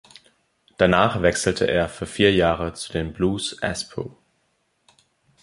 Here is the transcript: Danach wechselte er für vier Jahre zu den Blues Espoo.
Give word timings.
Danach 0.77 1.21
wechselte 1.21 1.67
er 1.67 1.87
für 1.87 2.07
vier 2.07 2.33
Jahre 2.33 2.73
zu 2.73 2.91
den 2.91 3.13
Blues 3.13 3.53
Espoo. 3.61 4.15